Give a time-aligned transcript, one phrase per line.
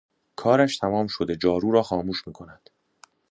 [0.35, 2.69] کارش تمام شده جارو را خاموش میکند